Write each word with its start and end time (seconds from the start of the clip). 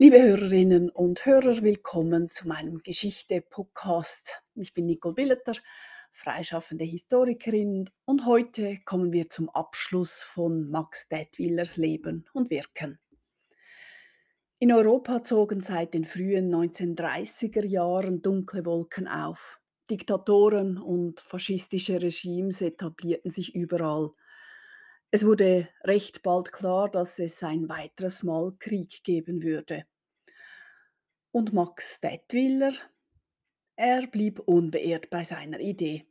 Liebe 0.00 0.22
Hörerinnen 0.22 0.90
und 0.90 1.26
Hörer, 1.26 1.60
willkommen 1.60 2.28
zu 2.28 2.46
meinem 2.46 2.78
Geschichte-Podcast. 2.78 4.40
Ich 4.54 4.72
bin 4.72 4.86
Nicole 4.86 5.16
Billeter, 5.16 5.54
freischaffende 6.12 6.84
Historikerin 6.84 7.90
und 8.04 8.24
heute 8.24 8.76
kommen 8.84 9.12
wir 9.12 9.28
zum 9.28 9.50
Abschluss 9.50 10.22
von 10.22 10.70
Max 10.70 11.08
Detwillers 11.08 11.78
Leben 11.78 12.26
und 12.32 12.48
Wirken. 12.48 13.00
In 14.60 14.70
Europa 14.70 15.24
zogen 15.24 15.62
seit 15.62 15.94
den 15.94 16.04
frühen 16.04 16.54
1930er 16.54 17.66
Jahren 17.66 18.22
dunkle 18.22 18.64
Wolken 18.66 19.08
auf. 19.08 19.58
Diktatoren 19.90 20.78
und 20.78 21.18
faschistische 21.18 22.00
Regimes 22.00 22.60
etablierten 22.60 23.32
sich 23.32 23.52
überall. 23.52 24.12
Es 25.10 25.24
wurde 25.24 25.66
recht 25.84 26.22
bald 26.22 26.52
klar, 26.52 26.90
dass 26.90 27.18
es 27.18 27.42
ein 27.42 27.70
weiteres 27.70 28.22
Mal 28.22 28.52
Krieg 28.58 29.02
geben 29.04 29.42
würde. 29.42 29.86
Und 31.30 31.52
Max 31.52 32.00
Detwiller, 32.00 32.72
er 33.76 34.06
blieb 34.06 34.40
unbeirrt 34.40 35.10
bei 35.10 35.24
seiner 35.24 35.60
Idee. 35.60 36.06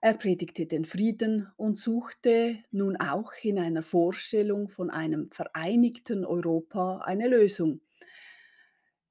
Er 0.00 0.14
predigte 0.14 0.66
den 0.66 0.84
Frieden 0.84 1.50
und 1.56 1.80
suchte 1.80 2.58
nun 2.70 2.96
auch 2.96 3.32
in 3.42 3.58
einer 3.58 3.82
Vorstellung 3.82 4.68
von 4.68 4.90
einem 4.90 5.30
vereinigten 5.32 6.24
Europa 6.24 6.98
eine 6.98 7.28
Lösung. 7.28 7.80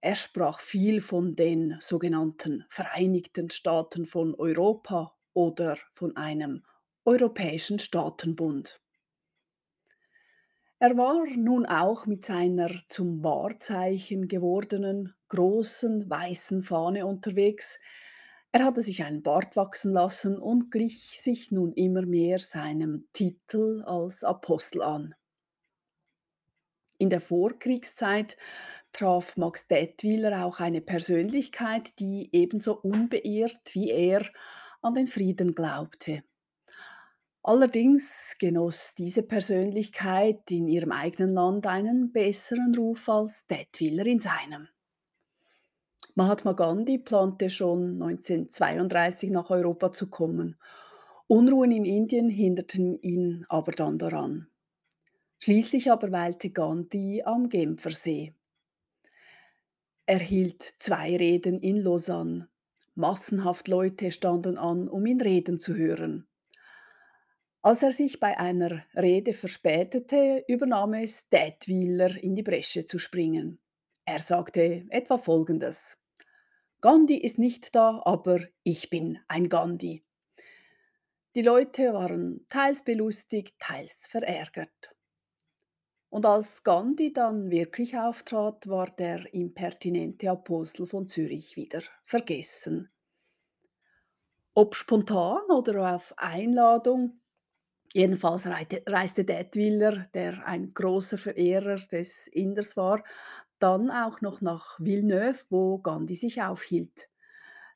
Er 0.01 0.15
sprach 0.15 0.59
viel 0.59 1.01
von 1.01 1.35
den 1.35 1.77
sogenannten 1.79 2.65
Vereinigten 2.69 3.49
Staaten 3.49 4.05
von 4.05 4.35
Europa 4.35 5.17
oder 5.33 5.77
von 5.93 6.15
einem 6.15 6.63
Europäischen 7.05 7.79
Staatenbund. 7.79 8.82
Er 10.83 10.97
war 10.97 11.25
nun 11.37 11.65
auch 11.65 12.07
mit 12.07 12.25
seiner 12.25 12.69
zum 12.89 13.23
Wahrzeichen 13.23 14.27
gewordenen 14.27 15.15
großen 15.29 16.09
weißen 16.09 16.61
Fahne 16.61 17.05
unterwegs. 17.05 17.79
Er 18.51 18.65
hatte 18.65 18.81
sich 18.81 19.01
einen 19.01 19.23
Bart 19.23 19.55
wachsen 19.55 19.93
lassen 19.93 20.37
und 20.37 20.71
glich 20.71 21.21
sich 21.21 21.51
nun 21.51 21.71
immer 21.71 22.05
mehr 22.05 22.37
seinem 22.37 23.07
Titel 23.13 23.81
als 23.85 24.25
Apostel 24.25 24.81
an. 24.81 25.15
In 26.97 27.09
der 27.09 27.21
Vorkriegszeit 27.21 28.35
traf 28.91 29.37
Max 29.37 29.69
Detwiller 29.69 30.45
auch 30.45 30.59
eine 30.59 30.81
Persönlichkeit, 30.81 31.97
die 31.99 32.27
ebenso 32.33 32.77
unbeirrt 32.77 33.73
wie 33.73 33.89
er 33.89 34.29
an 34.81 34.95
den 34.95 35.07
Frieden 35.07 35.55
glaubte. 35.55 36.23
Allerdings 37.45 38.37
genoss 38.39 38.95
diese 38.95 39.21
Persönlichkeit 39.21 40.49
in 40.49 40.69
ihrem 40.69 40.93
eigenen 40.93 41.33
Land 41.33 41.67
einen 41.67 42.13
besseren 42.13 42.73
Ruf 42.73 43.09
als 43.09 43.45
Detwiller 43.47 44.05
in 44.05 44.19
seinem. 44.19 44.69
Mahatma 46.15 46.53
Gandhi 46.53 46.99
plante 46.99 47.49
schon 47.49 48.01
1932 48.01 49.29
nach 49.29 49.49
Europa 49.49 49.91
zu 49.91 50.09
kommen. 50.09 50.55
Unruhen 51.27 51.71
in 51.71 51.83
Indien 51.83 52.29
hinderten 52.29 52.97
ihn 53.01 53.45
aber 53.49 53.73
dann 53.73 53.97
daran. 53.97 54.47
Schließlich 55.39 55.91
aber 55.91 56.13
weilte 56.13 56.49
Gandhi 56.49 57.23
am 57.25 57.49
Genfersee. 57.49 58.33
Er 60.05 60.19
hielt 60.19 60.61
zwei 60.61 61.17
Reden 61.17 61.59
in 61.59 61.81
Lausanne. 61.81 62.47
Massenhaft 62.95 63.67
Leute 63.67 64.11
standen 64.11 64.57
an, 64.57 64.87
um 64.87 65.05
ihn 65.05 65.19
reden 65.19 65.59
zu 65.59 65.75
hören. 65.75 66.25
Als 67.65 67.81
er 67.81 67.93
sich 67.93 68.19
bei 68.19 68.37
einer 68.37 68.83
Rede 68.93 69.31
verspätete, 69.31 70.43
übernahm 70.49 70.95
es 70.95 71.29
Detwiller, 71.29 72.21
in 72.21 72.35
die 72.35 72.43
Bresche 72.43 72.85
zu 72.85 72.99
springen. 72.99 73.57
Er 74.03 74.19
sagte 74.19 74.85
etwa 74.89 75.17
Folgendes. 75.17 75.97
Gandhi 76.81 77.15
ist 77.15 77.39
nicht 77.39 77.73
da, 77.73 78.01
aber 78.03 78.41
ich 78.63 78.89
bin 78.89 79.17
ein 79.29 79.47
Gandhi. 79.47 80.03
Die 81.35 81.41
Leute 81.41 81.93
waren 81.93 82.45
teils 82.49 82.83
belustigt, 82.83 83.55
teils 83.59 84.07
verärgert. 84.07 84.93
Und 86.09 86.25
als 86.25 86.63
Gandhi 86.63 87.13
dann 87.13 87.49
wirklich 87.49 87.97
auftrat, 87.97 88.67
war 88.67 88.87
der 88.87 89.33
impertinente 89.33 90.29
Apostel 90.29 90.85
von 90.85 91.07
Zürich 91.07 91.55
wieder 91.55 91.81
vergessen. 92.03 92.91
Ob 94.53 94.75
spontan 94.75 95.43
oder 95.49 95.95
auf 95.95 96.13
Einladung, 96.17 97.21
Jedenfalls 97.95 98.47
reiste 98.47 99.23
Detwiller, 99.23 100.07
der 100.13 100.45
ein 100.47 100.73
großer 100.73 101.17
Verehrer 101.17 101.75
des 101.75 102.27
Inders 102.27 102.75
war, 102.75 103.03
dann 103.59 103.89
auch 103.91 104.19
noch 104.21 104.41
nach 104.41 104.79
Villeneuve, 104.79 105.39
wo 105.49 105.77
Gandhi 105.79 106.15
sich 106.15 106.41
aufhielt. 106.41 107.09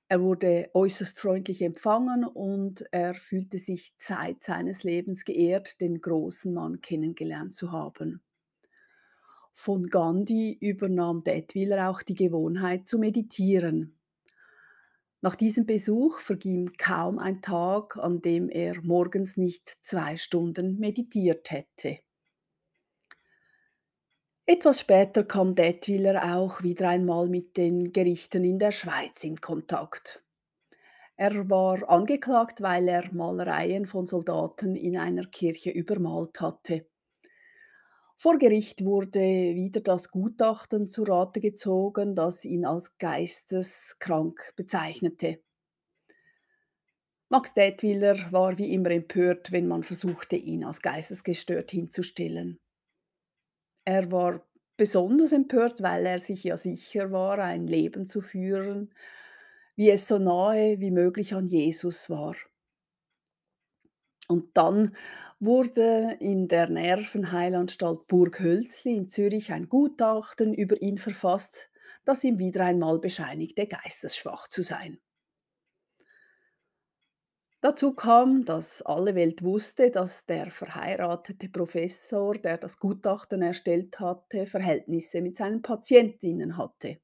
Er 0.09 0.22
wurde 0.22 0.69
äußerst 0.73 1.19
freundlich 1.19 1.61
empfangen 1.61 2.25
und 2.25 2.85
er 2.91 3.13
fühlte 3.13 3.57
sich 3.59 3.95
Zeit 3.97 4.41
seines 4.41 4.83
Lebens 4.83 5.25
geehrt, 5.25 5.81
den 5.81 6.01
großen 6.01 6.53
Mann 6.53 6.81
kennengelernt 6.81 7.53
zu 7.56 7.72
haben. 7.72 8.22
Von 9.51 9.88
Gandhi 9.88 10.57
übernahm 10.61 11.22
Detwiller 11.22 11.89
auch 11.89 12.01
die 12.01 12.16
Gewohnheit 12.16 12.88
zu 12.88 12.97
meditieren. 12.97 13.97
Nach 15.27 15.35
diesem 15.35 15.65
Besuch 15.65 16.19
verging 16.19 16.71
kaum 16.77 17.19
ein 17.19 17.41
Tag, 17.41 17.97
an 17.97 18.21
dem 18.21 18.47
er 18.47 18.81
morgens 18.81 19.35
nicht 19.35 19.67
zwei 19.81 20.15
Stunden 20.15 20.79
meditiert 20.79 21.51
hätte. 21.51 21.99
Etwas 24.45 24.79
später 24.79 25.25
kam 25.25 25.53
Detwiller 25.53 26.33
auch 26.33 26.63
wieder 26.63 26.88
einmal 26.88 27.27
mit 27.27 27.57
den 27.57 27.91
Gerichten 27.91 28.45
in 28.45 28.57
der 28.57 28.71
Schweiz 28.71 29.25
in 29.25 29.41
Kontakt. 29.41 30.23
Er 31.17 31.49
war 31.49 31.89
angeklagt, 31.89 32.61
weil 32.61 32.88
er 32.88 33.13
Malereien 33.13 33.85
von 33.85 34.07
Soldaten 34.07 34.77
in 34.77 34.97
einer 34.97 35.25
Kirche 35.25 35.71
übermalt 35.71 36.39
hatte. 36.39 36.88
Vor 38.19 38.39
Gericht 38.39 38.83
wurde 38.83 39.19
wieder 39.19 39.79
das 39.81 40.09
Gutachten 40.09 40.88
zu 40.88 41.03
Rate 41.03 41.39
gezogen, 41.39 42.16
das 42.16 42.45
ihn 42.45 42.66
als 42.66 42.97
geisteskrank 42.97 44.53
bezeichnete. 44.55 45.39
Max 47.29 47.53
Detwiller 47.53 48.31
war 48.31 48.57
wie 48.57 48.73
immer 48.73 48.89
empört, 48.89 49.51
wenn 49.51 49.67
man 49.67 49.83
versuchte, 49.83 50.35
ihn 50.35 50.63
als 50.63 50.81
geistesgestört 50.81 51.69
hinzustellen. 51.69 52.59
Er 53.85 54.11
war 54.11 54.47
besonders 54.77 55.31
empört, 55.31 55.83
weil 55.83 56.07
er 56.07 56.17
sich 56.17 56.44
ja 56.44 56.57
sicher 56.57 57.11
war, 57.11 57.38
ein 57.38 57.67
Leben 57.67 58.07
zu 58.07 58.22
führen, 58.22 58.94
wie 59.75 59.91
es 59.91 60.07
so 60.07 60.17
nahe 60.17 60.79
wie 60.79 60.89
möglich 60.89 61.35
an 61.35 61.47
Jesus 61.47 62.09
war. 62.09 62.35
Und 64.27 64.57
dann 64.57 64.95
wurde 65.39 66.17
in 66.19 66.47
der 66.47 66.69
Nervenheilanstalt 66.69 68.07
Burg 68.07 68.39
Hölzli 68.39 68.95
in 68.95 69.07
Zürich 69.07 69.53
ein 69.53 69.69
Gutachten 69.69 70.53
über 70.53 70.81
ihn 70.81 70.97
verfasst, 70.97 71.69
das 72.03 72.23
ihm 72.23 72.38
wieder 72.38 72.65
einmal 72.65 72.99
bescheinigte, 72.99 73.67
geistesschwach 73.67 74.47
zu 74.49 74.63
sein. 74.63 74.99
Dazu 77.61 77.93
kam, 77.93 78.45
dass 78.45 78.81
alle 78.81 79.15
Welt 79.15 79.43
wusste, 79.43 79.89
dass 79.89 80.25
der 80.25 80.51
verheiratete 80.51 81.49
Professor, 81.49 82.33
der 82.35 82.57
das 82.57 82.77
Gutachten 82.79 83.41
erstellt 83.41 83.99
hatte, 83.99 84.45
Verhältnisse 84.45 85.21
mit 85.21 85.35
seinen 85.35 85.61
Patientinnen 85.61 86.57
hatte. 86.57 86.99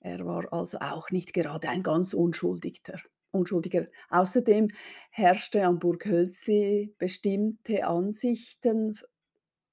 Er 0.00 0.24
war 0.24 0.52
also 0.52 0.78
auch 0.78 1.10
nicht 1.10 1.34
gerade 1.34 1.68
ein 1.68 1.82
ganz 1.82 2.14
Unschuldiger 2.14 3.00
unschuldiger. 3.30 3.86
Außerdem 4.10 4.68
herrschte 5.10 5.64
am 5.64 5.78
Burg 5.78 6.06
Hölzli 6.06 6.94
bestimmte 6.98 7.86
Ansichten 7.86 8.98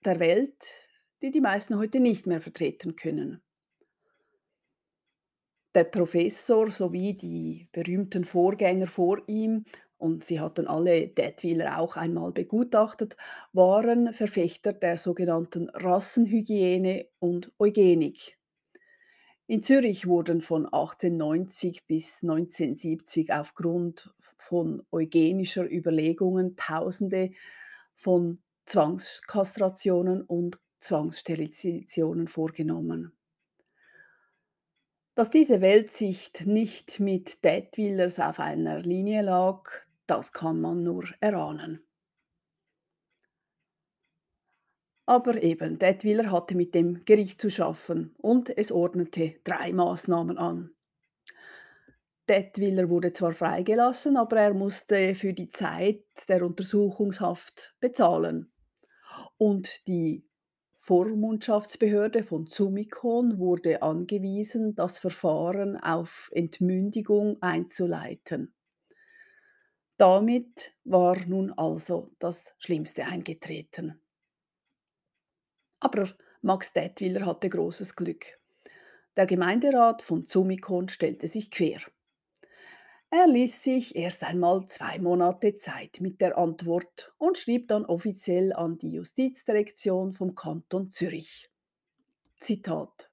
der 0.06 0.20
Welt, 0.20 0.88
die 1.22 1.32
die 1.32 1.42
meisten 1.42 1.78
heute 1.78 2.00
nicht 2.00 2.28
mehr 2.28 2.42
vertreten 2.42 2.96
können. 2.96 3.42
Der 5.76 5.86
Professor 5.86 6.70
sowie 6.70 7.14
die 7.14 7.68
berühmten 7.72 8.26
Vorgänger 8.26 8.88
vor 8.88 9.22
ihm, 9.28 9.66
und 9.98 10.26
sie 10.26 10.42
hatten 10.42 10.68
alle 10.68 11.08
Detwiller 11.08 11.80
auch 11.80 11.96
einmal 11.96 12.34
begutachtet, 12.34 13.16
waren 13.54 14.12
Verfechter 14.12 14.74
der 14.74 14.98
sogenannten 14.98 15.70
Rassenhygiene 15.70 17.08
und 17.20 17.54
Eugenik. 17.58 18.38
In 19.46 19.62
Zürich 19.62 20.08
wurden 20.08 20.40
von 20.40 20.66
1890 20.66 21.86
bis 21.86 22.24
1970 22.24 23.34
aufgrund 23.34 24.14
von 24.38 24.86
eugenischer 24.90 25.70
Überlegungen 25.70 26.56
Tausende 26.56 27.32
von 27.94 28.42
Zwangskastrationen 28.66 30.22
und 30.22 30.62
Zwangssterilisationen 30.80 32.28
vorgenommen. 32.28 33.12
Dass 35.16 35.30
diese 35.30 35.60
Weltsicht 35.60 36.48
nicht 36.48 37.02
mit 37.02 37.44
Detwillers 37.44 38.20
auf 38.20 38.40
einer 38.40 38.80
Linie 38.80 39.24
lag, 39.24 39.70
das 40.08 40.32
kann 40.32 40.62
man 40.62 40.84
nur 40.84 41.04
erahnen. 41.20 41.84
Aber 45.06 45.44
eben, 45.44 45.80
Detwiller 45.80 46.32
hatte 46.32 46.56
mit 46.56 46.74
dem 46.74 47.04
Gericht 47.04 47.42
zu 47.42 47.50
schaffen 47.50 48.16
und 48.20 48.58
es 48.58 48.72
ordnete 48.72 49.36
drei 49.44 49.74
Maßnahmen 49.74 50.38
an. 50.38 50.72
Detwiller 52.30 52.88
wurde 52.88 53.12
zwar 53.12 53.34
freigelassen, 53.34 54.16
aber 54.16 54.38
er 54.38 54.54
musste 54.54 55.14
für 55.14 55.34
die 55.34 55.50
Zeit 55.50 56.06
der 56.30 56.46
Untersuchungshaft 56.46 57.76
bezahlen. 57.82 58.54
Und 59.38 59.88
die 59.88 60.26
Vormundschaftsbehörde 60.78 62.24
von 62.24 62.48
Zumikon 62.48 63.40
wurde 63.40 63.82
angewiesen, 63.82 64.74
das 64.76 65.00
Verfahren 65.00 65.76
auf 65.78 66.30
Entmündigung 66.34 67.42
einzuleiten. 67.42 68.54
Damit 69.98 70.74
war 70.86 71.18
nun 71.26 71.52
also 71.52 72.12
das 72.20 72.56
Schlimmste 72.58 73.06
eingetreten. 73.06 74.03
Aber 75.84 76.08
Max 76.42 76.72
Detwiller 76.72 77.26
hatte 77.26 77.50
großes 77.50 77.98
Glück. 77.98 78.26
Der 79.18 79.26
Gemeinderat 79.26 80.02
von 80.02 80.26
Zumikon 80.26 80.88
stellte 80.88 81.28
sich 81.28 81.52
quer. 81.52 81.82
Er 83.10 83.28
ließ 83.28 83.62
sich 83.62 83.96
erst 83.98 84.24
einmal 84.24 84.66
zwei 84.68 84.98
Monate 84.98 85.56
Zeit 85.56 86.00
mit 86.00 86.22
der 86.22 86.38
Antwort 86.38 87.14
und 87.18 87.38
schrieb 87.38 87.68
dann 87.68 87.84
offiziell 87.86 88.54
an 88.54 88.78
die 88.78 88.94
Justizdirektion 88.94 90.14
vom 90.14 90.36
Kanton 90.36 90.90
Zürich. 90.90 91.52
Zitat 92.40 93.10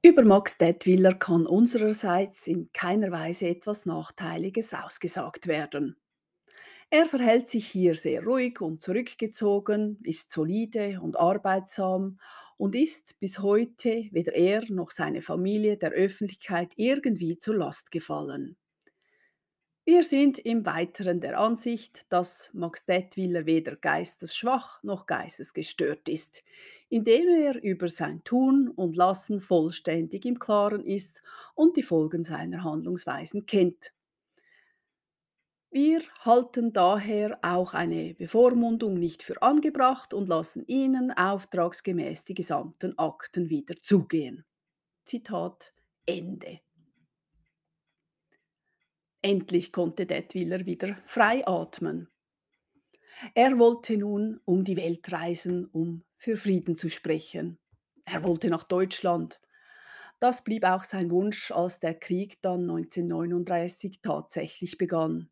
über 0.00 0.24
Max 0.24 0.56
Detwiller 0.56 1.14
kann 1.14 1.44
unsererseits 1.44 2.46
in 2.46 2.70
keiner 2.72 3.10
Weise 3.10 3.48
etwas 3.48 3.84
Nachteiliges 3.84 4.72
ausgesagt 4.72 5.48
werden. 5.48 5.96
Er 6.90 7.06
verhält 7.06 7.48
sich 7.48 7.66
hier 7.66 7.94
sehr 7.94 8.22
ruhig 8.24 8.60
und 8.60 8.82
zurückgezogen, 8.82 9.98
ist 10.04 10.30
solide 10.30 11.00
und 11.02 11.18
arbeitsam 11.18 12.18
und 12.56 12.74
ist 12.74 13.18
bis 13.20 13.40
heute 13.40 14.08
weder 14.10 14.34
er 14.34 14.62
noch 14.70 14.90
seine 14.90 15.22
Familie 15.22 15.76
der 15.78 15.92
Öffentlichkeit 15.92 16.72
irgendwie 16.76 17.38
zur 17.38 17.56
Last 17.56 17.90
gefallen. 17.90 18.56
Wir 19.84 20.02
sind 20.02 20.38
im 20.38 20.66
Weiteren 20.66 21.20
der 21.20 21.38
Ansicht, 21.38 22.06
dass 22.10 22.50
Max 22.52 22.84
Detwiller 22.84 23.46
weder 23.46 23.74
geistesschwach 23.76 24.82
noch 24.82 25.06
geistesgestört 25.06 26.08
ist, 26.10 26.42
indem 26.90 27.26
er 27.28 27.62
über 27.62 27.88
sein 27.88 28.22
Tun 28.22 28.68
und 28.68 28.96
Lassen 28.96 29.40
vollständig 29.40 30.26
im 30.26 30.38
Klaren 30.38 30.84
ist 30.84 31.22
und 31.54 31.76
die 31.78 31.82
Folgen 31.82 32.22
seiner 32.22 32.64
Handlungsweisen 32.64 33.46
kennt. 33.46 33.92
Wir 35.70 36.00
halten 36.20 36.72
daher 36.72 37.38
auch 37.42 37.74
eine 37.74 38.14
Bevormundung 38.14 38.94
nicht 38.94 39.22
für 39.22 39.42
angebracht 39.42 40.14
und 40.14 40.26
lassen 40.26 40.64
Ihnen 40.66 41.12
auftragsgemäß 41.12 42.24
die 42.24 42.34
gesamten 42.34 42.98
Akten 42.98 43.50
wieder 43.50 43.76
zugehen. 43.76 44.46
Zitat 45.04 45.74
Ende. 46.06 46.60
Endlich 49.20 49.70
konnte 49.70 50.06
Detwiller 50.06 50.64
wieder 50.64 50.96
frei 51.04 51.46
atmen. 51.46 52.08
Er 53.34 53.58
wollte 53.58 53.98
nun 53.98 54.40
um 54.46 54.64
die 54.64 54.76
Welt 54.78 55.12
reisen, 55.12 55.66
um 55.66 56.02
für 56.16 56.38
Frieden 56.38 56.76
zu 56.76 56.88
sprechen. 56.88 57.58
Er 58.06 58.22
wollte 58.22 58.48
nach 58.48 58.62
Deutschland. 58.62 59.38
Das 60.18 60.44
blieb 60.44 60.64
auch 60.64 60.84
sein 60.84 61.10
Wunsch, 61.10 61.50
als 61.50 61.78
der 61.78 61.94
Krieg 61.94 62.40
dann 62.40 62.62
1939 62.62 64.00
tatsächlich 64.00 64.78
begann. 64.78 65.30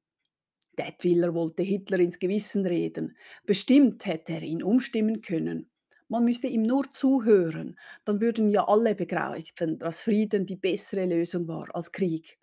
Detwiller 0.78 1.34
wollte 1.34 1.62
Hitler 1.62 2.00
ins 2.00 2.18
Gewissen 2.18 2.66
reden. 2.66 3.16
Bestimmt 3.44 4.06
hätte 4.06 4.34
er 4.34 4.42
ihn 4.42 4.62
umstimmen 4.62 5.20
können. 5.20 5.70
Man 6.08 6.24
müsste 6.24 6.46
ihm 6.46 6.62
nur 6.62 6.92
zuhören, 6.92 7.76
dann 8.04 8.20
würden 8.20 8.48
ja 8.48 8.68
alle 8.68 8.94
begreifen, 8.94 9.78
dass 9.78 10.02
Frieden 10.02 10.46
die 10.46 10.56
bessere 10.56 11.06
Lösung 11.06 11.48
war 11.48 11.74
als 11.74 11.90
Krieg. 11.90 12.38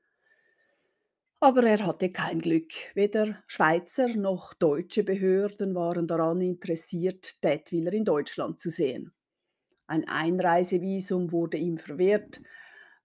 Aber 1.39 1.63
er 1.63 1.85
hatte 1.85 2.09
kein 2.11 2.39
Glück. 2.39 2.71
Weder 2.95 3.43
Schweizer 3.47 4.07
noch 4.15 4.53
deutsche 4.53 5.03
Behörden 5.03 5.75
waren 5.75 6.07
daran 6.07 6.41
interessiert, 6.41 7.43
Detwiller 7.43 7.93
in 7.93 8.05
Deutschland 8.05 8.59
zu 8.59 8.69
sehen. 8.69 9.13
Ein 9.87 10.07
Einreisevisum 10.07 11.31
wurde 11.31 11.57
ihm 11.57 11.77
verwehrt, 11.77 12.41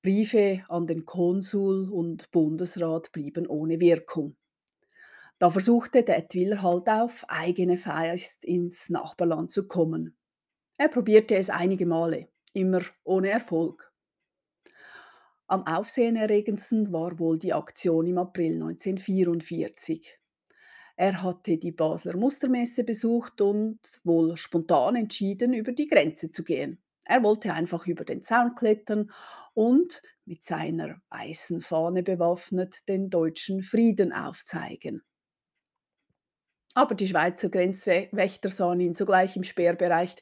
Briefe 0.01 0.65
an 0.69 0.87
den 0.87 1.05
Konsul 1.05 1.91
und 1.91 2.31
Bundesrat 2.31 3.13
blieben 3.13 3.47
ohne 3.47 3.81
Wirkung. 3.81 4.38
Da 5.39 5.51
versuchte 5.51 6.03
Detwiller 6.03 6.63
halt 6.63 6.89
auf 6.89 7.25
eigene 7.29 7.79
Faust 7.79 8.45
ins 8.45 8.91
Nachbarland 8.91 9.53
zu 9.53 9.69
kommen. 9.69 10.17
Er 10.77 10.89
probierte 10.89 11.37
es 11.37 11.49
einige 11.49 11.87
Male, 11.87 12.29
immer 12.55 12.83
ohne 13.05 13.31
Erfolg. 13.31 13.93
Am 15.47 15.67
aufsehenerregendsten 15.67 16.93
war 16.93 17.19
wohl 17.19 17.39
die 17.39 17.53
Aktion 17.53 18.07
im 18.07 18.19
April 18.19 18.55
1944. 18.55 20.19
Er 20.97 21.23
hatte 21.23 21.57
die 21.57 21.71
Basler 21.73 22.17
Mustermesse 22.17 22.83
besucht 22.83 23.41
und 23.41 23.79
wohl 24.03 24.37
spontan 24.37 24.97
entschieden, 24.97 25.55
über 25.55 25.71
die 25.71 25.87
Grenze 25.87 26.33
zu 26.33 26.43
gehen. 26.43 26.83
Er 27.05 27.23
wollte 27.23 27.55
einfach 27.55 27.87
über 27.87 28.05
den 28.05 28.23
Zaun 28.23 28.57
klettern 28.57 29.11
und 29.55 30.03
mit 30.25 30.43
seiner 30.43 31.01
weißen 31.09 31.61
Fahne 31.61 32.03
bewaffnet 32.03 32.89
den 32.89 33.09
Deutschen 33.09 33.63
Frieden 33.63 34.13
aufzeigen. 34.13 35.03
Aber 36.79 36.95
die 36.95 37.09
Schweizer 37.09 37.49
Grenzwächter 37.49 38.51
sahen 38.51 38.79
ihn 38.79 38.95
sogleich 38.95 39.35
im 39.35 39.43
Sperrbereich. 39.43 40.15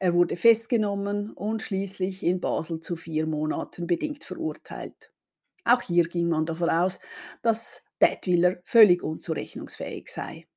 Er 0.00 0.14
wurde 0.14 0.34
festgenommen 0.34 1.30
und 1.30 1.62
schließlich 1.62 2.24
in 2.24 2.40
Basel 2.40 2.80
zu 2.80 2.96
vier 2.96 3.24
Monaten 3.28 3.86
bedingt 3.86 4.24
verurteilt. 4.24 5.12
Auch 5.62 5.80
hier 5.80 6.08
ging 6.08 6.28
man 6.28 6.44
davon 6.44 6.70
aus, 6.70 6.98
dass 7.42 7.84
Detwiller 8.00 8.56
völlig 8.64 9.04
unzurechnungsfähig 9.04 10.08
sei. 10.08 10.48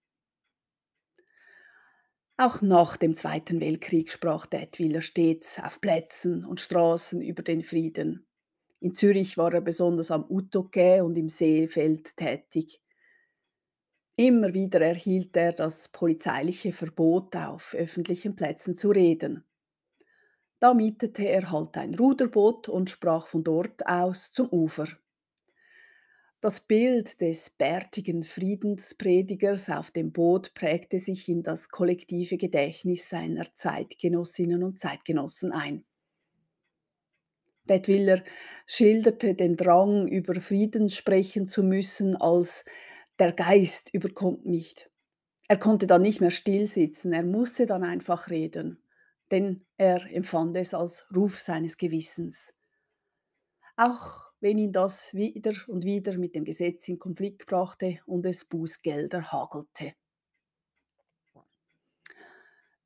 Auch 2.38 2.64
nach 2.64 2.98
dem 2.98 3.14
Zweiten 3.14 3.62
Weltkrieg 3.62 4.12
sprach 4.12 4.48
Detwiller 4.48 5.04
stets 5.04 5.60
auf 5.60 5.80
Plätzen 5.80 6.44
und 6.44 6.60
Straßen 6.60 7.22
über 7.22 7.44
den 7.44 7.62
Frieden. 7.62 8.26
In 8.80 8.96
Zürich 8.96 9.38
war 9.38 9.54
er 9.54 9.62
besonders 9.62 10.10
am 10.10 10.26
Utoke 10.28 11.04
und 11.04 11.16
im 11.16 11.30
Seefeld 11.30 12.18
tätig. 12.18 12.82
Immer 14.18 14.54
wieder 14.54 14.80
erhielt 14.80 15.36
er 15.36 15.52
das 15.52 15.90
polizeiliche 15.90 16.72
Verbot, 16.72 17.36
auf 17.36 17.76
öffentlichen 17.76 18.36
Plätzen 18.36 18.76
zu 18.76 18.92
reden. 18.92 19.44
Da 20.60 20.74
mietete 20.74 21.28
er 21.28 21.52
halt 21.52 21.78
ein 21.78 21.96
Ruderboot 21.96 22.70
und 22.70 22.90
sprach 22.90 23.28
von 23.28 23.44
dort 23.44 23.86
aus 23.86 24.32
zum 24.32 24.48
Ufer. 24.50 24.88
Das 26.40 26.62
Bild 26.62 27.22
des 27.22 27.50
bärtigen 27.50 28.24
Friedenspredigers 28.24 29.70
auf 29.70 29.92
dem 29.92 30.14
Boot 30.14 30.54
prägte 30.54 31.00
sich 31.00 31.28
in 31.28 31.44
das 31.44 31.70
kollektive 31.70 32.38
Gedächtnis 32.38 33.10
seiner 33.10 33.54
Zeitgenossinnen 33.54 34.64
und 34.64 34.80
Zeitgenossen 34.80 35.52
ein. 35.52 35.84
Detwiller 37.68 38.24
schilderte 38.68 39.34
den 39.34 39.58
Drang, 39.58 40.08
über 40.08 40.40
Frieden 40.40 40.90
sprechen 40.90 41.48
zu 41.48 41.64
müssen, 41.64 42.16
als 42.16 42.64
der 43.20 43.32
Geist 43.32 43.94
überkommt 43.94 44.46
mich. 44.46 44.90
Er 45.48 45.58
konnte 45.58 45.88
dann 45.88 46.02
nicht 46.02 46.22
mehr 46.22 46.32
still 46.32 46.66
sitzen, 46.66 47.14
er 47.14 47.24
musste 47.24 47.66
dann 47.66 47.84
einfach 47.84 48.30
reden, 48.30 48.80
denn 49.32 49.66
er 49.78 50.06
empfand 50.12 50.58
es 50.58 50.74
als 50.74 51.06
Ruf 51.16 51.40
seines 51.40 51.78
Gewissens. 51.78 52.54
Auch 53.78 54.32
wenn 54.40 54.58
ihn 54.58 54.72
das 54.72 55.14
wieder 55.14 55.54
und 55.68 55.84
wieder 55.84 56.18
mit 56.18 56.36
dem 56.36 56.46
Gesetz 56.46 56.88
in 56.88 57.00
Konflikt 57.00 57.46
brachte 57.46 58.00
und 58.06 58.26
es 58.26 58.46
Bußgelder 58.46 59.32
hagelte. 59.32 59.94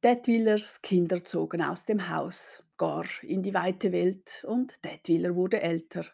Detwillers 0.04 0.82
Kinder 0.82 1.24
zogen 1.24 1.62
aus 1.62 1.86
dem 1.86 2.10
Haus, 2.10 2.64
gar 2.78 3.06
in 3.22 3.44
die 3.44 3.54
weite 3.54 3.92
Welt, 3.92 4.46
und 4.48 4.84
Detwiller 4.86 5.36
wurde 5.36 5.62
älter. 5.62 6.06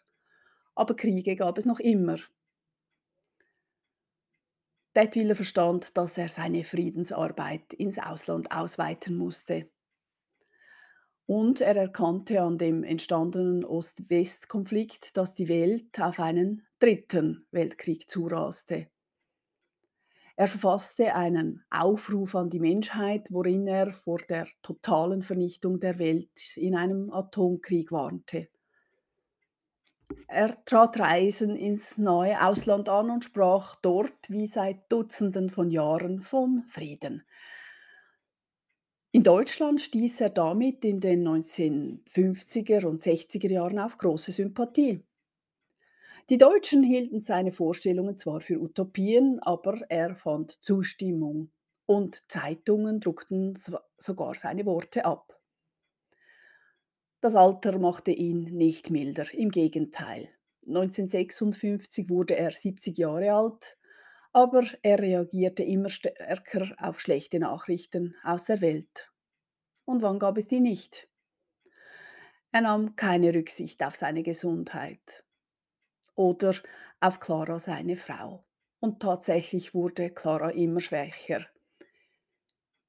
Aber 0.74 0.96
Kriege 0.96 1.36
gab 1.36 1.56
es 1.56 1.66
noch 1.66 1.78
immer, 1.78 2.16
Detwiller 4.96 5.34
verstand, 5.34 5.96
dass 5.98 6.16
er 6.16 6.28
seine 6.28 6.64
Friedensarbeit 6.64 7.74
ins 7.74 7.98
Ausland 7.98 8.50
ausweiten 8.50 9.14
musste. 9.14 9.68
Und 11.26 11.60
er 11.60 11.76
erkannte 11.76 12.40
an 12.40 12.56
dem 12.56 12.82
entstandenen 12.82 13.64
Ost-West-Konflikt, 13.64 15.16
dass 15.18 15.34
die 15.34 15.48
Welt 15.48 16.00
auf 16.00 16.18
einen 16.18 16.66
dritten 16.78 17.46
Weltkrieg 17.50 18.08
zuraste. 18.08 18.86
Er 20.36 20.48
verfasste 20.48 21.14
einen 21.14 21.64
Aufruf 21.68 22.34
an 22.34 22.48
die 22.48 22.60
Menschheit, 22.60 23.28
worin 23.30 23.66
er 23.66 23.92
vor 23.92 24.18
der 24.18 24.46
totalen 24.62 25.22
Vernichtung 25.22 25.78
der 25.78 25.98
Welt 25.98 26.56
in 26.56 26.74
einem 26.74 27.10
Atomkrieg 27.10 27.92
warnte. 27.92 28.48
Er 30.28 30.64
trat 30.64 30.98
Reisen 30.98 31.56
ins 31.56 31.98
neue 31.98 32.44
Ausland 32.44 32.88
an 32.88 33.10
und 33.10 33.24
sprach 33.24 33.76
dort 33.76 34.28
wie 34.28 34.46
seit 34.46 34.92
Dutzenden 34.92 35.48
von 35.48 35.70
Jahren 35.70 36.20
von 36.20 36.62
Frieden. 36.68 37.24
In 39.12 39.22
Deutschland 39.22 39.80
stieß 39.80 40.20
er 40.20 40.30
damit 40.30 40.84
in 40.84 41.00
den 41.00 41.26
1950er 41.26 42.84
und 42.84 43.00
60er 43.00 43.50
Jahren 43.50 43.78
auf 43.78 43.96
große 43.96 44.30
Sympathie. 44.30 45.02
Die 46.28 46.38
Deutschen 46.38 46.82
hielten 46.82 47.20
seine 47.20 47.52
Vorstellungen 47.52 48.16
zwar 48.16 48.40
für 48.40 48.60
Utopien, 48.60 49.38
aber 49.40 49.80
er 49.88 50.16
fand 50.16 50.52
Zustimmung 50.62 51.50
und 51.86 52.30
Zeitungen 52.30 53.00
druckten 53.00 53.56
sogar 53.96 54.34
seine 54.34 54.66
Worte 54.66 55.04
ab. 55.04 55.35
Das 57.20 57.34
Alter 57.34 57.78
machte 57.78 58.10
ihn 58.10 58.44
nicht 58.44 58.90
milder, 58.90 59.32
im 59.32 59.50
Gegenteil. 59.50 60.28
1956 60.66 62.10
wurde 62.10 62.36
er 62.36 62.50
70 62.50 62.98
Jahre 62.98 63.32
alt, 63.32 63.78
aber 64.32 64.64
er 64.82 64.98
reagierte 64.98 65.62
immer 65.62 65.88
stärker 65.88 66.74
auf 66.78 67.00
schlechte 67.00 67.38
Nachrichten 67.38 68.14
aus 68.22 68.44
der 68.44 68.60
Welt. 68.60 69.10
Und 69.84 70.02
wann 70.02 70.18
gab 70.18 70.36
es 70.36 70.46
die 70.46 70.60
nicht? 70.60 71.08
Er 72.52 72.62
nahm 72.62 72.96
keine 72.96 73.34
Rücksicht 73.34 73.82
auf 73.82 73.96
seine 73.96 74.22
Gesundheit 74.22 75.24
oder 76.14 76.54
auf 77.00 77.20
Clara, 77.20 77.58
seine 77.58 77.96
Frau. 77.96 78.44
Und 78.80 79.00
tatsächlich 79.00 79.74
wurde 79.74 80.10
Clara 80.10 80.50
immer 80.50 80.80
schwächer. 80.80 81.46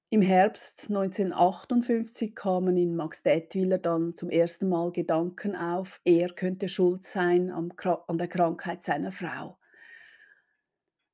Im 0.10 0.22
Herbst 0.22 0.86
1958 0.88 2.34
kamen 2.34 2.78
in 2.78 2.96
Max 2.96 3.24
Detwiler 3.24 3.78
dann 3.78 4.16
zum 4.16 4.30
ersten 4.30 4.70
Mal 4.70 4.94
Gedanken 4.94 5.54
auf, 5.54 6.00
er 6.06 6.30
könnte 6.30 6.70
schuld 6.70 7.04
sein 7.04 7.52
an 7.52 7.74
der 8.18 8.30
Krankheit 8.30 8.84
seiner 8.84 9.12
Frau. 9.12 9.58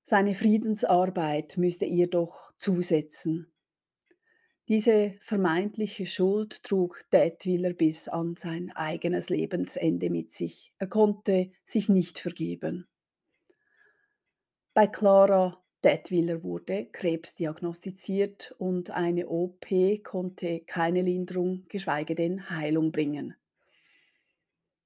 Seine 0.04 0.36
Friedensarbeit 0.36 1.58
müsste 1.58 1.86
ihr 1.86 2.08
doch 2.08 2.54
zusetzen. 2.58 3.52
Diese 4.68 5.16
vermeintliche 5.22 6.06
Schuld 6.06 6.62
trug 6.62 7.04
Detwiler 7.12 7.74
bis 7.74 8.08
an 8.08 8.36
sein 8.36 8.72
eigenes 8.76 9.30
Lebensende 9.30 10.12
mit 10.12 10.32
sich. 10.32 10.72
Er 10.78 10.88
konnte 10.88 11.50
sich 11.66 11.90
nicht 11.90 12.20
vergeben. 12.20 12.88
Bei 14.76 14.86
Clara 14.86 15.63
Detwiler 15.84 16.44
wurde 16.44 16.88
Krebs 16.92 17.36
diagnostiziert 17.36 18.56
und 18.58 18.92
eine 18.92 19.28
OP 19.28 19.66
konnte 20.04 20.62
keine 20.62 21.02
Linderung, 21.02 21.66
geschweige 21.68 22.16
denn 22.16 22.50
Heilung 22.50 22.92
bringen. 22.92 23.36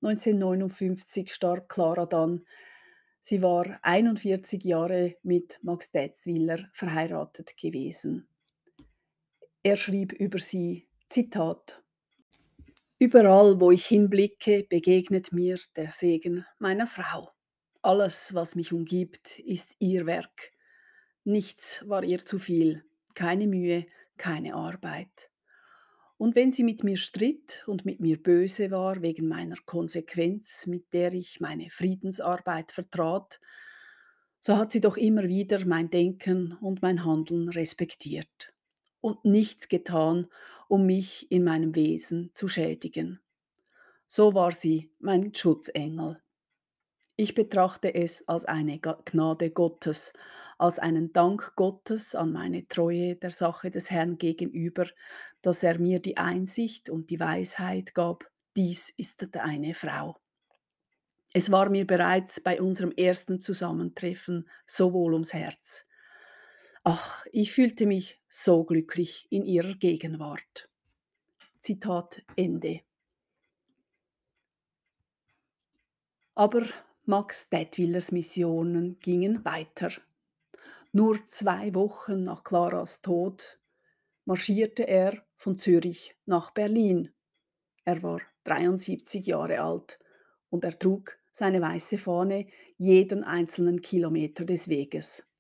1959 0.01 1.33
starb 1.33 1.69
Clara 1.69 2.05
dann. 2.05 2.45
Sie 3.21 3.41
war 3.41 3.79
41 3.81 4.63
Jahre 4.63 5.15
mit 5.23 5.59
Max 5.61 5.91
Detwiler 5.91 6.69
verheiratet 6.73 7.57
gewesen. 7.57 8.27
Er 9.63 9.75
schrieb 9.75 10.13
über 10.13 10.39
sie, 10.39 10.87
Zitat, 11.09 11.83
Überall, 12.99 13.59
wo 13.59 13.69
ich 13.69 13.85
hinblicke, 13.85 14.65
begegnet 14.67 15.31
mir 15.31 15.59
der 15.75 15.91
Segen 15.91 16.45
meiner 16.57 16.87
Frau. 16.87 17.29
Alles, 17.83 18.33
was 18.33 18.55
mich 18.55 18.73
umgibt, 18.73 19.37
ist 19.37 19.75
ihr 19.77 20.07
Werk. 20.07 20.51
Nichts 21.27 21.83
war 21.89 22.05
ihr 22.05 22.23
zu 22.23 22.39
viel, 22.39 22.85
keine 23.13 23.47
Mühe, 23.47 23.85
keine 24.15 24.55
Arbeit. 24.55 25.29
Und 26.17 26.37
wenn 26.37 26.53
sie 26.53 26.63
mit 26.63 26.85
mir 26.85 26.95
stritt 26.95 27.65
und 27.67 27.83
mit 27.83 27.99
mir 27.99 28.23
böse 28.23 28.71
war 28.71 29.01
wegen 29.01 29.27
meiner 29.27 29.57
Konsequenz, 29.65 30.67
mit 30.67 30.93
der 30.93 31.13
ich 31.13 31.41
meine 31.41 31.69
Friedensarbeit 31.69 32.71
vertrat, 32.71 33.41
so 34.39 34.55
hat 34.55 34.71
sie 34.71 34.79
doch 34.79 34.95
immer 34.95 35.23
wieder 35.23 35.65
mein 35.65 35.89
Denken 35.89 36.53
und 36.61 36.81
mein 36.81 37.03
Handeln 37.03 37.49
respektiert 37.49 38.53
und 39.01 39.25
nichts 39.25 39.67
getan, 39.67 40.27
um 40.69 40.85
mich 40.85 41.29
in 41.29 41.43
meinem 41.43 41.75
Wesen 41.75 42.29
zu 42.31 42.47
schädigen. 42.47 43.19
So 44.05 44.33
war 44.33 44.53
sie 44.53 44.91
mein 44.99 45.35
Schutzengel. 45.35 46.21
Ich 47.19 47.33
betrachte 47.33 47.95
es 47.95 48.27
als 48.27 48.45
eine 48.45 48.77
Gnade 48.77 49.49
Gottes, 49.49 50.13
als 50.59 50.77
einen 50.77 51.13
Dank 51.13 51.53
Gottes 51.55 52.13
an 52.13 52.31
meine 52.31 52.67
Treue 52.67 53.15
der 53.15 53.31
Sache 53.31 53.71
des 53.71 53.89
Herrn 53.89 54.19
gegenüber, 54.19 54.85
dass 55.41 55.63
er 55.63 55.79
mir 55.79 55.99
die 55.99 56.17
Einsicht 56.17 56.91
und 56.91 57.09
die 57.09 57.19
Weisheit 57.19 57.95
gab, 57.95 58.29
dies 58.55 58.91
ist 58.97 59.35
eine 59.35 59.73
Frau. 59.73 60.19
Es 61.33 61.51
war 61.51 61.69
mir 61.69 61.87
bereits 61.87 62.39
bei 62.39 62.61
unserem 62.61 62.91
ersten 62.91 63.41
Zusammentreffen 63.41 64.47
so 64.67 64.93
wohl 64.93 65.13
ums 65.13 65.33
Herz. 65.33 65.85
Ach, 66.83 67.25
ich 67.31 67.51
fühlte 67.51 67.87
mich 67.87 68.21
so 68.29 68.63
glücklich 68.63 69.25
in 69.31 69.43
ihrer 69.43 69.73
Gegenwart. 69.73 70.69
Zitat 71.61 72.21
Ende. 72.35 72.81
Aber 76.35 76.63
Max 77.09 77.47
Detwillers 77.47 78.11
Missionen 78.11 78.99
gingen 78.99 79.45
weiter. 79.45 79.91
Nur 80.91 81.25
zwei 81.27 81.73
Wochen 81.73 82.23
nach 82.23 82.43
Claras 82.43 83.01
Tod 83.01 83.61
marschierte 84.25 84.85
er 84.85 85.25
von 85.37 85.57
Zürich 85.57 86.17
nach 86.25 86.51
Berlin. 86.51 87.13
Er 87.85 88.03
war 88.03 88.19
73 88.43 89.25
Jahre 89.25 89.61
alt 89.61 89.99
und 90.49 90.65
er 90.65 90.77
trug 90.77 91.17
seine 91.31 91.61
weiße 91.61 91.97
Fahne 91.97 92.47
jeden 92.75 93.23
einzelnen 93.23 93.81
Kilometer 93.81 94.43
des 94.43 94.67
Weges. 94.67 95.31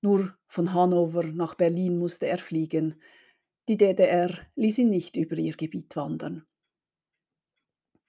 Nur 0.00 0.36
von 0.48 0.74
Hannover 0.74 1.22
nach 1.22 1.54
Berlin 1.54 2.00
musste 2.00 2.26
er 2.26 2.38
fliegen. 2.38 3.00
Die 3.68 3.76
DDR 3.76 4.36
ließ 4.56 4.78
ihn 4.78 4.90
nicht 4.90 5.14
über 5.14 5.36
ihr 5.36 5.54
Gebiet 5.54 5.94
wandern. 5.94 6.47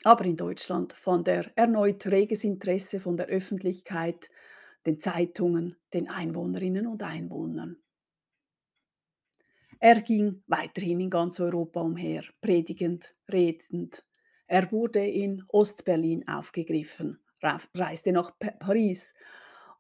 Aber 0.03 0.25
in 0.25 0.37
Deutschland 0.37 0.93
fand 0.93 1.27
er 1.27 1.51
erneut 1.55 2.05
reges 2.07 2.43
Interesse 2.43 2.99
von 2.99 3.17
der 3.17 3.27
Öffentlichkeit, 3.27 4.29
den 4.85 4.97
Zeitungen, 4.97 5.75
den 5.93 6.09
Einwohnerinnen 6.09 6.87
und 6.87 7.03
Einwohnern. 7.03 7.77
Er 9.79 10.01
ging 10.01 10.43
weiterhin 10.47 10.99
in 10.99 11.09
ganz 11.09 11.39
Europa 11.39 11.81
umher, 11.81 12.23
predigend, 12.41 13.15
redend. 13.31 14.03
Er 14.47 14.71
wurde 14.71 15.05
in 15.05 15.43
Ostberlin 15.47 16.27
aufgegriffen, 16.27 17.19
reiste 17.41 18.11
nach 18.11 18.37
Paris 18.59 19.13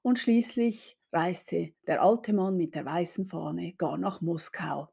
und 0.01 0.19
schließlich 0.19 0.97
reiste 1.11 1.73
der 1.87 2.01
alte 2.01 2.33
Mann 2.33 2.55
mit 2.55 2.75
der 2.75 2.85
weißen 2.85 3.25
Fahne 3.25 3.73
gar 3.73 3.97
nach 3.97 4.21
Moskau. 4.21 4.89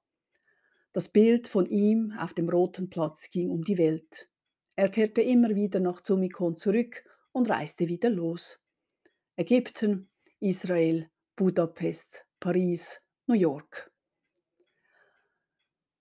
Das 0.92 1.08
Bild 1.10 1.46
von 1.46 1.66
ihm 1.66 2.12
auf 2.18 2.32
dem 2.32 2.48
Roten 2.48 2.90
Platz 2.90 3.30
ging 3.30 3.50
um 3.50 3.62
die 3.62 3.78
Welt. 3.78 4.28
Er 4.76 4.90
kehrte 4.90 5.22
immer 5.22 5.54
wieder 5.54 5.80
nach 5.80 6.02
Zumikon 6.02 6.58
zurück 6.58 7.02
und 7.32 7.48
reiste 7.48 7.88
wieder 7.88 8.10
los. 8.10 8.62
Ägypten, 9.34 10.10
Israel, 10.38 11.08
Budapest, 11.34 12.26
Paris, 12.38 13.00
New 13.26 13.34
York. 13.34 13.90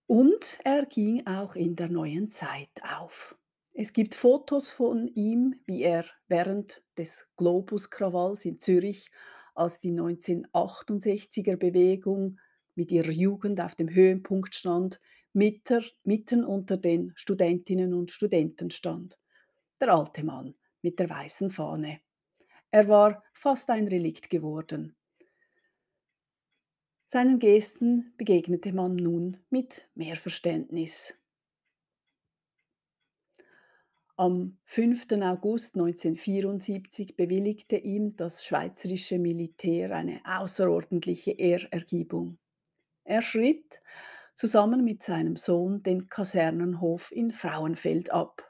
Und 0.07 0.59
er 0.65 0.85
ging 0.85 1.25
auch 1.25 1.55
in 1.55 1.77
der 1.77 1.89
neuen 1.89 2.27
Zeit 2.27 2.69
auf. 2.83 3.37
Es 3.73 3.93
gibt 3.93 4.13
Fotos 4.13 4.69
von 4.69 5.07
ihm, 5.07 5.55
wie 5.65 5.83
er 5.83 6.05
während 6.27 6.83
des 6.97 7.29
Globus-Krawalls 7.37 8.43
in 8.45 8.59
Zürich 8.59 9.09
als 9.53 9.79
die 9.79 9.91
1968er 9.91 11.55
Bewegung 11.55 12.39
mit 12.75 12.91
ihrer 12.91 13.11
Jugend 13.11 13.61
auf 13.61 13.75
dem 13.75 13.89
Höhepunkt 13.89 14.53
stand, 14.53 14.99
mitten 15.35 16.45
unter 16.45 16.77
den 16.77 17.11
Studentinnen 17.15 17.93
und 17.93 18.11
Studenten 18.11 18.71
stand. 18.71 19.19
Der 19.79 19.93
alte 19.93 20.23
Mann 20.23 20.55
mit 20.81 20.99
der 20.99 21.09
weißen 21.09 21.49
Fahne. 21.49 21.99
Er 22.71 22.87
war 22.87 23.23
fast 23.33 23.69
ein 23.69 23.87
Relikt 23.87 24.29
geworden. 24.29 24.95
Seinen 27.07 27.39
Gesten 27.39 28.13
begegnete 28.17 28.73
man 28.73 28.95
nun 28.95 29.37
mit 29.49 29.87
mehr 29.93 30.15
Verständnis. 30.15 31.19
Am 34.17 34.57
5. 34.65 35.07
August 35.21 35.75
1974 35.75 37.17
bewilligte 37.17 37.75
ihm 37.75 38.15
das 38.15 38.45
schweizerische 38.45 39.19
Militär 39.19 39.91
eine 39.91 40.21
außerordentliche 40.23 41.31
Ehrergebung. 41.31 42.37
Er 43.03 43.21
schritt 43.21 43.81
zusammen 44.35 44.83
mit 44.83 45.03
seinem 45.03 45.35
Sohn 45.35 45.81
den 45.83 46.07
Kasernenhof 46.07 47.11
in 47.11 47.31
Frauenfeld 47.31 48.11
ab. 48.11 48.47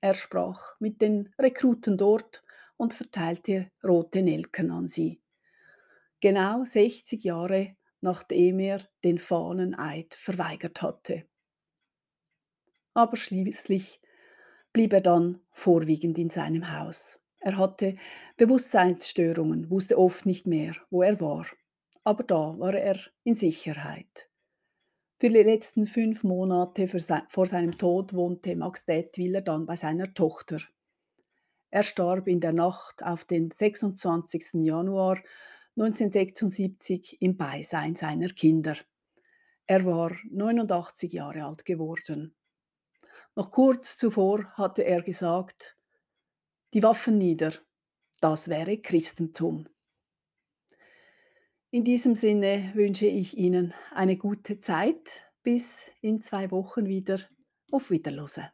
Er 0.00 0.14
sprach 0.14 0.78
mit 0.80 1.00
den 1.00 1.32
Rekruten 1.38 1.96
dort 1.96 2.42
und 2.76 2.94
verteilte 2.94 3.70
rote 3.84 4.22
Nelken 4.22 4.70
an 4.70 4.86
sie. 4.86 5.20
Genau 6.20 6.64
60 6.64 7.24
Jahre 7.24 7.76
nachdem 8.00 8.58
er 8.58 8.80
den 9.04 9.18
Fahneneid 9.18 10.14
verweigert 10.14 10.82
hatte. 10.82 11.24
Aber 12.94 13.16
schließlich 13.16 14.00
blieb 14.72 14.92
er 14.92 15.00
dann 15.00 15.40
vorwiegend 15.52 16.18
in 16.18 16.28
seinem 16.28 16.72
Haus. 16.72 17.18
Er 17.38 17.56
hatte 17.56 17.96
Bewusstseinsstörungen, 18.36 19.70
wusste 19.70 19.98
oft 19.98 20.26
nicht 20.26 20.46
mehr, 20.46 20.74
wo 20.90 21.02
er 21.02 21.20
war. 21.20 21.46
Aber 22.04 22.24
da 22.24 22.58
war 22.58 22.74
er 22.74 22.98
in 23.24 23.34
Sicherheit. 23.34 24.29
Für 25.20 25.28
die 25.28 25.42
letzten 25.42 25.84
5 25.84 26.22
Monate 26.22 26.88
vor 26.88 27.44
seinem 27.44 27.76
Tod 27.76 28.14
wohnte 28.14 28.56
Max 28.56 28.86
Dethwiller 28.86 29.42
dann 29.42 29.66
bei 29.66 29.76
seiner 29.76 30.14
Tochter. 30.14 30.62
Er 31.68 31.82
starb 31.82 32.26
in 32.26 32.40
der 32.40 32.54
Nacht 32.54 33.02
auf 33.02 33.26
den 33.26 33.50
26. 33.50 34.54
Januar 34.64 35.18
1976 35.76 37.20
im 37.20 37.36
Beisein 37.36 37.96
seiner 37.96 38.30
Kinder. 38.30 38.78
Er 39.66 39.84
war 39.84 40.16
89 40.30 41.12
Jahre 41.12 41.44
alt 41.44 41.66
geworden. 41.66 42.34
Noch 43.36 43.50
kurz 43.50 43.98
zuvor 43.98 44.46
hatte 44.54 44.86
er 44.86 45.02
gesagt, 45.02 45.76
die 46.72 46.82
Waffen 46.82 47.18
nieder, 47.18 47.52
das 48.22 48.48
wäre 48.48 48.78
Christentum. 48.78 49.68
In 51.72 51.84
diesem 51.84 52.16
Sinne 52.16 52.72
wünsche 52.74 53.06
ich 53.06 53.38
Ihnen 53.38 53.74
eine 53.92 54.16
gute 54.16 54.58
Zeit. 54.58 55.30
Bis 55.44 55.92
in 56.00 56.20
zwei 56.20 56.50
Wochen 56.50 56.86
wieder. 56.86 57.20
Auf 57.70 57.92
Wiederlose. 57.92 58.50